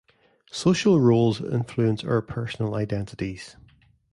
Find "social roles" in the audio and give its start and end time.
0.49-1.39